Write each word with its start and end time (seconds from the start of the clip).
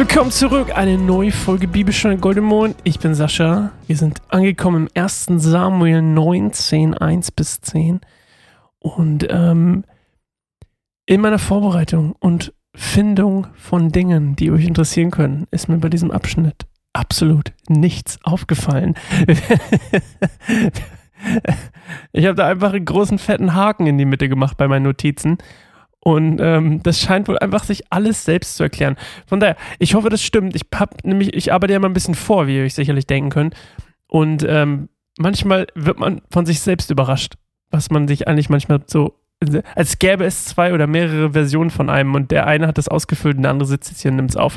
Willkommen 0.00 0.30
zurück, 0.30 0.74
eine 0.74 0.96
neue 0.96 1.30
Folge 1.30 1.68
Bibelstunde 1.68 2.16
Goldemond. 2.16 2.74
Ich 2.84 2.98
bin 3.00 3.14
Sascha. 3.14 3.72
Wir 3.86 3.98
sind 3.98 4.22
angekommen 4.28 4.88
im 4.94 5.02
1. 5.02 5.26
Samuel 5.36 6.00
19, 6.00 6.94
1 6.94 7.32
bis 7.32 7.60
10. 7.60 8.00
Und 8.78 9.26
ähm, 9.28 9.84
in 11.04 11.20
meiner 11.20 11.38
Vorbereitung 11.38 12.16
und 12.18 12.54
Findung 12.74 13.48
von 13.52 13.92
Dingen, 13.92 14.36
die 14.36 14.50
euch 14.50 14.64
interessieren 14.64 15.10
können, 15.10 15.46
ist 15.50 15.68
mir 15.68 15.76
bei 15.76 15.90
diesem 15.90 16.10
Abschnitt 16.10 16.64
absolut 16.94 17.52
nichts 17.68 18.18
aufgefallen. 18.24 18.94
ich 22.12 22.24
habe 22.24 22.36
da 22.36 22.46
einfach 22.46 22.72
einen 22.72 22.86
großen 22.86 23.18
fetten 23.18 23.52
Haken 23.52 23.86
in 23.86 23.98
die 23.98 24.06
Mitte 24.06 24.30
gemacht 24.30 24.56
bei 24.56 24.66
meinen 24.66 24.84
Notizen. 24.84 25.36
Und 26.02 26.40
ähm, 26.40 26.82
das 26.82 27.00
scheint 27.00 27.28
wohl 27.28 27.38
einfach 27.38 27.64
sich 27.64 27.92
alles 27.92 28.24
selbst 28.24 28.56
zu 28.56 28.62
erklären. 28.62 28.96
Von 29.26 29.38
daher, 29.38 29.56
ich 29.78 29.94
hoffe, 29.94 30.08
das 30.08 30.22
stimmt. 30.22 30.56
Ich 30.56 30.62
hab 30.74 31.04
nämlich, 31.04 31.34
ich 31.34 31.52
arbeite 31.52 31.74
ja 31.74 31.78
mal 31.78 31.88
ein 31.88 31.94
bisschen 31.94 32.14
vor, 32.14 32.46
wie 32.46 32.56
ihr 32.56 32.64
euch 32.64 32.74
sicherlich 32.74 33.06
denken 33.06 33.30
könnt. 33.30 33.54
Und 34.08 34.44
ähm, 34.48 34.88
manchmal 35.18 35.66
wird 35.74 35.98
man 35.98 36.22
von 36.30 36.46
sich 36.46 36.60
selbst 36.60 36.90
überrascht, 36.90 37.34
was 37.70 37.90
man 37.90 38.08
sich 38.08 38.26
eigentlich 38.28 38.48
manchmal 38.48 38.80
so, 38.86 39.14
als 39.74 39.98
gäbe 39.98 40.24
es 40.24 40.46
zwei 40.46 40.72
oder 40.72 40.86
mehrere 40.86 41.32
Versionen 41.32 41.70
von 41.70 41.90
einem 41.90 42.14
und 42.14 42.30
der 42.30 42.46
eine 42.46 42.66
hat 42.66 42.78
das 42.78 42.88
ausgefüllt 42.88 43.36
und 43.36 43.42
der 43.42 43.50
andere 43.52 43.68
sitzt 43.68 43.90
jetzt 43.90 44.00
hier 44.00 44.10
und 44.10 44.16
nimmt 44.16 44.30
es 44.30 44.36
auf. 44.36 44.56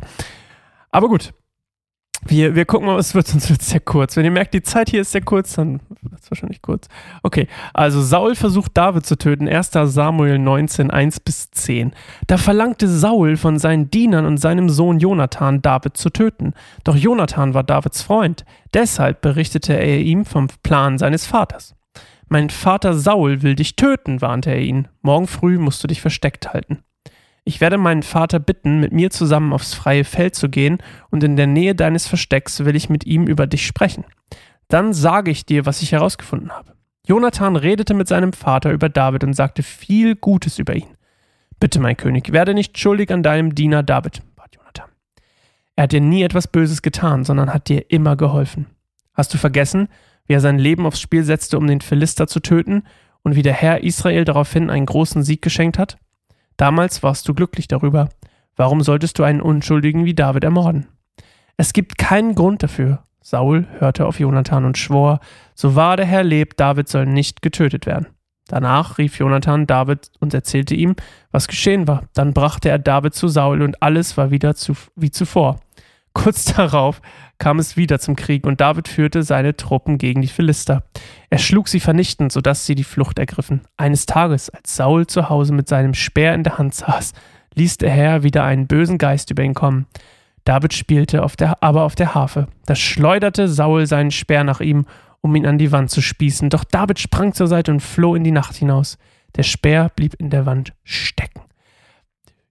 Aber 0.91 1.09
gut, 1.09 1.33
wir, 2.27 2.55
wir 2.55 2.65
gucken 2.65 2.87
mal, 2.87 2.97
was 2.97 3.15
wird, 3.15 3.27
sonst 3.27 3.49
wird 3.49 3.61
es 3.61 3.69
sehr 3.69 3.79
kurz. 3.79 4.15
Wenn 4.15 4.25
ihr 4.25 4.31
merkt, 4.31 4.53
die 4.53 4.63
Zeit 4.63 4.89
hier 4.89 5.01
ist 5.01 5.11
sehr 5.11 5.21
kurz, 5.21 5.53
dann 5.53 5.79
wird 6.01 6.21
es 6.21 6.31
wahrscheinlich 6.31 6.61
kurz. 6.61 6.87
Okay, 7.21 7.47
also 7.73 8.01
Saul 8.01 8.35
versucht 8.35 8.71
David 8.75 9.05
zu 9.05 9.17
töten. 9.17 9.47
1. 9.47 9.71
Samuel 9.71 10.39
19, 10.39 10.91
1 10.91 11.19
bis 11.19 11.52
10. 11.52 11.93
Da 12.27 12.38
verlangte 12.38 12.88
Saul 12.88 13.38
von 13.38 13.59
seinen 13.59 13.89
Dienern 13.91 14.25
und 14.25 14.38
seinem 14.38 14.69
Sohn 14.69 14.99
Jonathan, 14.99 15.61
David 15.61 15.97
zu 15.97 16.09
töten. 16.09 16.53
Doch 16.83 16.95
Jonathan 16.95 17.53
war 17.53 17.63
Davids 17.63 18.02
Freund. 18.02 18.45
Deshalb 18.73 19.21
berichtete 19.21 19.73
er 19.73 19.99
ihm 19.99 20.25
vom 20.25 20.47
Plan 20.63 20.97
seines 20.97 21.25
Vaters. 21.25 21.75
Mein 22.30 22.49
Vater 22.49 22.93
Saul 22.95 23.43
will 23.43 23.55
dich 23.55 23.75
töten, 23.75 24.21
warnte 24.21 24.52
er 24.52 24.59
ihn. 24.59 24.87
Morgen 25.02 25.27
früh 25.27 25.59
musst 25.59 25.83
du 25.83 25.87
dich 25.87 26.02
versteckt 26.02 26.53
halten. 26.53 26.80
Ich 27.45 27.59
werde 27.59 27.77
meinen 27.77 28.03
Vater 28.03 28.39
bitten, 28.39 28.80
mit 28.80 28.94
mir 28.94 29.09
zusammen 29.09 29.52
aufs 29.52 29.73
freie 29.73 30.05
Feld 30.05 30.36
zu 30.36 30.49
gehen, 30.49 30.77
und 31.09 31.23
in 31.23 31.36
der 31.36 31.47
Nähe 31.47 31.75
deines 31.75 32.08
Verstecks 32.08 32.63
will 32.63 32.75
ich 32.75 32.89
mit 32.89 33.05
ihm 33.05 33.27
über 33.27 33.47
dich 33.47 33.66
sprechen. 33.66 34.05
Dann 34.69 34.94
sage 34.94 35.31
ich 35.31 35.45
dir, 35.45 35.66
was 35.66 35.81
ich 35.81 35.91
herausgefunden 35.91 36.52
habe. 36.52 36.73
Jonathan 37.05 37.58
redete 37.58 37.94
mit 37.94 38.08
seinem 38.08 38.31
Vater 38.31 38.71
über 38.71 38.88
David 38.88 39.25
und 39.25 39.33
sagte 39.33 39.61
viel 39.61 40.16
Gutes 40.16 40.58
über 40.58 40.73
ihn. 40.73 40.95
Bitte, 41.59 41.81
mein 41.81 41.97
König, 41.97 42.31
werde 42.31 42.53
nicht 42.53 42.77
schuldig 42.77 43.11
an 43.11 43.23
deinem 43.23 43.55
Diener 43.55 43.83
David, 43.83 44.21
bat 44.36 44.55
Jonathan. 44.55 44.89
Er 45.75 45.83
hat 45.83 45.91
dir 45.91 46.02
nie 46.02 46.23
etwas 46.23 46.47
Böses 46.47 46.81
getan, 46.81 47.25
sondern 47.25 47.53
hat 47.53 47.67
dir 47.67 47.91
immer 47.91 48.16
geholfen. 48.16 48.67
Hast 49.14 49.33
du 49.33 49.38
vergessen, 49.38 49.89
wie 50.27 50.33
er 50.33 50.39
sein 50.39 50.59
Leben 50.59 50.86
aufs 50.86 51.02
Spiel 51.02 51.23
setzte, 51.23 51.58
um 51.58 51.67
den 51.67 51.81
Philister 51.81 52.27
zu 52.27 52.39
töten, 52.39 52.83
und 53.21 53.36
wie 53.36 53.41
der 53.41 53.53
Herr 53.53 53.83
Israel 53.83 54.25
daraufhin 54.25 54.69
einen 54.69 54.86
großen 54.86 55.23
Sieg 55.23 55.41
geschenkt 55.41 55.77
hat? 55.77 55.97
Damals 56.57 57.03
warst 57.03 57.27
du 57.27 57.33
glücklich 57.33 57.67
darüber. 57.67 58.09
Warum 58.55 58.81
solltest 58.81 59.17
du 59.19 59.23
einen 59.23 59.41
Unschuldigen 59.41 60.05
wie 60.05 60.13
David 60.13 60.43
ermorden? 60.43 60.87
Es 61.57 61.73
gibt 61.73 61.97
keinen 61.97 62.35
Grund 62.35 62.63
dafür. 62.63 63.03
Saul 63.21 63.67
hörte 63.79 64.05
auf 64.05 64.19
Jonathan 64.19 64.65
und 64.65 64.77
schwor, 64.77 65.19
so 65.55 65.75
wahr 65.75 65.95
der 65.95 66.05
Herr 66.05 66.23
lebt, 66.23 66.59
David 66.59 66.89
soll 66.89 67.05
nicht 67.05 67.41
getötet 67.41 67.85
werden. 67.85 68.07
Danach 68.47 68.97
rief 68.97 69.17
Jonathan 69.17 69.65
David 69.65 70.11
und 70.19 70.33
erzählte 70.33 70.75
ihm, 70.75 70.95
was 71.31 71.47
geschehen 71.47 71.87
war. 71.87 72.03
Dann 72.13 72.33
brachte 72.33 72.69
er 72.69 72.79
David 72.79 73.13
zu 73.13 73.29
Saul 73.29 73.61
und 73.61 73.81
alles 73.81 74.17
war 74.17 74.31
wieder 74.31 74.55
zu, 74.55 74.73
wie 74.95 75.11
zuvor. 75.11 75.59
Kurz 76.13 76.45
darauf 76.55 77.01
kam 77.37 77.59
es 77.59 77.75
wieder 77.75 77.99
zum 77.99 78.15
Krieg 78.15 78.45
und 78.45 78.61
David 78.61 78.87
führte 78.87 79.23
seine 79.23 79.57
Truppen 79.57 79.97
gegen 79.97 80.21
die 80.21 80.27
Philister. 80.27 80.83
Er 81.29 81.39
schlug 81.39 81.67
sie 81.67 81.79
vernichtend, 81.79 82.31
sodass 82.31 82.65
sie 82.65 82.75
die 82.75 82.83
Flucht 82.83 83.19
ergriffen. 83.19 83.61
Eines 83.75 84.05
Tages, 84.05 84.49
als 84.49 84.75
Saul 84.75 85.07
zu 85.07 85.29
Hause 85.29 85.53
mit 85.53 85.67
seinem 85.67 85.93
Speer 85.93 86.33
in 86.33 86.43
der 86.43 86.57
Hand 86.57 86.75
saß, 86.75 87.13
ließ 87.55 87.77
der 87.77 87.89
Herr 87.89 88.23
wieder 88.23 88.43
einen 88.43 88.67
bösen 88.67 88.97
Geist 88.97 89.31
über 89.31 89.43
ihn 89.43 89.53
kommen. 89.53 89.87
David 90.45 90.73
spielte 90.73 91.23
auf 91.23 91.35
der, 91.35 91.61
aber 91.63 91.83
auf 91.83 91.95
der 91.95 92.15
Harfe. 92.15 92.47
Da 92.65 92.75
schleuderte 92.75 93.47
Saul 93.47 93.85
seinen 93.87 94.11
Speer 94.11 94.43
nach 94.43 94.59
ihm, 94.59 94.85
um 95.21 95.35
ihn 95.35 95.45
an 95.45 95.57
die 95.57 95.71
Wand 95.71 95.89
zu 95.89 96.01
spießen. 96.01 96.49
Doch 96.49 96.63
David 96.63 96.99
sprang 96.99 97.33
zur 97.33 97.47
Seite 97.47 97.71
und 97.71 97.80
floh 97.80 98.15
in 98.15 98.23
die 98.23 98.31
Nacht 98.31 98.55
hinaus. 98.55 98.97
Der 99.35 99.43
Speer 99.43 99.89
blieb 99.95 100.15
in 100.15 100.30
der 100.30 100.45
Wand 100.45 100.73
stecken. 100.83 101.41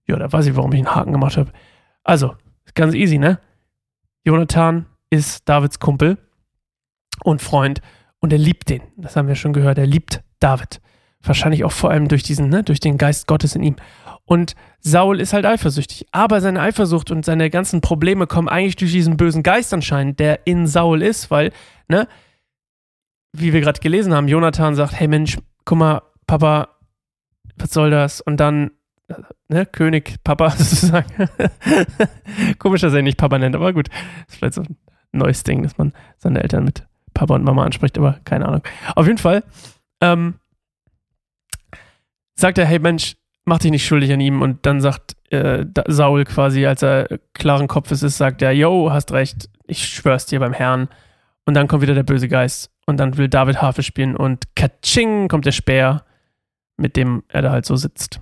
Ja, 0.07 0.17
da 0.17 0.31
weiß 0.31 0.47
ich, 0.47 0.55
warum 0.55 0.73
ich 0.73 0.79
einen 0.79 0.95
Haken 0.95 1.13
gemacht 1.13 1.37
habe. 1.37 1.51
Also, 2.03 2.35
ganz 2.73 2.93
easy, 2.93 3.17
ne? 3.17 3.39
Jonathan 4.25 4.85
ist 5.09 5.47
Davids 5.47 5.79
Kumpel 5.79 6.17
und 7.23 7.41
Freund 7.41 7.81
und 8.19 8.31
er 8.31 8.39
liebt 8.39 8.69
den. 8.69 8.81
Das 8.97 9.15
haben 9.15 9.27
wir 9.27 9.35
schon 9.35 9.53
gehört. 9.53 9.77
Er 9.77 9.85
liebt 9.85 10.23
David. 10.39 10.81
Wahrscheinlich 11.21 11.63
auch 11.63 11.71
vor 11.71 11.91
allem 11.91 12.07
durch 12.07 12.23
diesen, 12.23 12.49
ne, 12.49 12.63
durch 12.63 12.79
den 12.79 12.97
Geist 12.97 13.27
Gottes 13.27 13.55
in 13.55 13.63
ihm. 13.63 13.75
Und 14.25 14.55
Saul 14.79 15.19
ist 15.19 15.33
halt 15.33 15.45
eifersüchtig. 15.45 16.07
Aber 16.11 16.41
seine 16.41 16.61
Eifersucht 16.61 17.11
und 17.11 17.25
seine 17.25 17.49
ganzen 17.49 17.81
Probleme 17.81 18.27
kommen 18.27 18.49
eigentlich 18.49 18.75
durch 18.77 18.91
diesen 18.91 19.17
bösen 19.17 19.43
Geist 19.43 19.73
anscheinend, 19.73 20.19
der 20.19 20.45
in 20.47 20.67
Saul 20.67 21.01
ist, 21.01 21.29
weil, 21.29 21.51
ne, 21.87 22.07
wie 23.33 23.51
wir 23.51 23.61
gerade 23.61 23.79
gelesen 23.79 24.13
haben, 24.13 24.27
Jonathan 24.27 24.75
sagt, 24.75 24.93
hey 24.99 25.07
Mensch, 25.07 25.37
guck 25.65 25.77
mal, 25.77 26.01
Papa, 26.27 26.69
was 27.57 27.71
soll 27.71 27.89
das? 27.89 28.21
Und 28.21 28.37
dann 28.37 28.71
ne, 29.47 29.65
König, 29.65 30.15
Papa 30.23 30.49
sozusagen. 30.57 31.29
Komisch, 32.59 32.81
dass 32.81 32.93
er 32.93 32.99
ihn 32.99 33.05
nicht 33.05 33.17
Papa 33.17 33.37
nennt, 33.37 33.55
aber 33.55 33.73
gut. 33.73 33.89
Das 33.89 34.33
ist 34.33 34.35
vielleicht 34.37 34.53
so 34.55 34.61
ein 34.61 34.77
neues 35.11 35.43
Ding, 35.43 35.63
dass 35.63 35.77
man 35.77 35.93
seine 36.17 36.41
Eltern 36.41 36.65
mit 36.65 36.85
Papa 37.13 37.35
und 37.35 37.43
Mama 37.43 37.63
anspricht, 37.63 37.97
aber 37.97 38.19
keine 38.25 38.47
Ahnung. 38.47 38.63
Auf 38.95 39.05
jeden 39.05 39.19
Fall 39.19 39.43
ähm, 40.01 40.35
sagt 42.35 42.57
er, 42.57 42.65
hey 42.65 42.79
Mensch, 42.79 43.15
mach 43.45 43.59
dich 43.59 43.71
nicht 43.71 43.85
schuldig 43.85 44.11
an 44.11 44.19
ihm. 44.19 44.41
Und 44.41 44.65
dann 44.65 44.81
sagt 44.81 45.15
äh, 45.31 45.65
Saul 45.87 46.25
quasi, 46.25 46.65
als 46.65 46.81
er 46.81 47.19
klaren 47.33 47.67
Kopfes 47.67 48.03
ist, 48.03 48.17
sagt 48.17 48.41
er, 48.41 48.51
yo, 48.51 48.91
hast 48.91 49.11
recht, 49.11 49.49
ich 49.65 49.85
schwör's 49.87 50.25
dir 50.25 50.39
beim 50.39 50.53
Herrn. 50.53 50.89
Und 51.45 51.55
dann 51.55 51.67
kommt 51.67 51.81
wieder 51.81 51.95
der 51.95 52.03
böse 52.03 52.27
Geist. 52.27 52.71
Und 52.85 52.97
dann 52.97 53.17
will 53.17 53.29
David 53.29 53.61
Harfe 53.61 53.83
spielen 53.83 54.15
und 54.15 54.55
katsching 54.55 55.29
kommt 55.29 55.45
der 55.45 55.53
Speer, 55.53 56.03
mit 56.75 56.97
dem 56.97 57.23
er 57.29 57.41
da 57.41 57.51
halt 57.51 57.65
so 57.65 57.77
sitzt. 57.77 58.19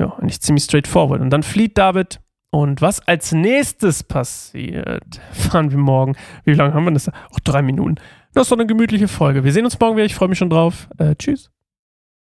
Ja, 0.00 0.14
eigentlich 0.18 0.40
ziemlich 0.40 0.64
straightforward. 0.64 1.20
Und 1.20 1.30
dann 1.30 1.42
flieht 1.42 1.76
David. 1.76 2.20
Und 2.52 2.80
was 2.82 3.06
als 3.06 3.30
nächstes 3.30 4.02
passiert, 4.02 5.20
fahren 5.32 5.70
wir 5.70 5.78
morgen. 5.78 6.16
Wie 6.44 6.54
lange 6.54 6.74
haben 6.74 6.84
wir 6.84 6.90
das? 6.92 7.08
Auch 7.08 7.40
drei 7.44 7.62
Minuten. 7.62 7.96
Das 8.32 8.44
ist 8.44 8.52
doch 8.52 8.56
eine 8.56 8.66
gemütliche 8.66 9.08
Folge. 9.08 9.44
Wir 9.44 9.52
sehen 9.52 9.64
uns 9.64 9.78
morgen 9.78 9.96
wieder. 9.96 10.06
Ich 10.06 10.14
freue 10.14 10.28
mich 10.28 10.38
schon 10.38 10.50
drauf. 10.50 10.88
Äh, 10.98 11.14
tschüss. 11.16 11.50